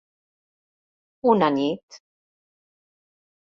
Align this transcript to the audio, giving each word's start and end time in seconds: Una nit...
Una 1.33 1.49
nit... 1.59 2.01